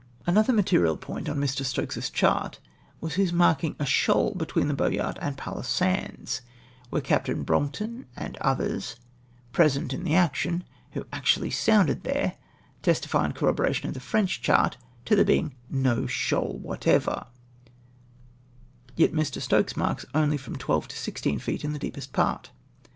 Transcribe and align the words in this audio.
Another 0.25 0.51
material 0.51 0.97
point 0.97 1.29
on 1.29 1.37
Mr. 1.37 1.63
Stokes's 1.63 2.09
chart 2.09 2.59
was 3.01 3.13
his 3.13 3.31
marldng 3.31 3.75
a 3.77 3.85
shoal 3.85 4.33
between 4.35 4.67
the 4.67 4.73
Boyart 4.73 5.19
and 5.21 5.37
the 5.37 5.39
Palles 5.39 5.67
Sands, 5.67 6.41
where 6.89 7.03
Capt. 7.03 7.27
Broughton 7.45 8.07
and 8.15 8.35
others 8.37 8.95
present 9.51 9.93
in 9.93 10.03
the 10.03 10.15
action, 10.15 10.63
who 10.93 11.05
actually 11.13 11.51
sounded 11.51 12.01
there, 12.01 12.35
testify 12.81 13.25
in 13.27 13.33
corroboi'a 13.33 13.75
tion 13.75 13.89
of 13.89 13.93
the 13.93 13.99
French 13.99 14.41
chart 14.41 14.75
to 15.05 15.15
there 15.15 15.23
being 15.23 15.53
710 15.69 16.07
shoal 16.07 16.59
ivhat 16.65 16.87
ever* 16.87 17.27
Yet 18.95 19.13
Mr. 19.13 19.39
Stokes 19.39 19.77
marks 19.77 20.03
only 20.15 20.37
from 20.37 20.55
twelve 20.55 20.87
to 20.87 20.97
sixteen 20.97 21.37
feet, 21.37 21.63
in 21.63 21.73
the 21.73 21.77
deepest 21.77 22.11
part. 22.11 22.49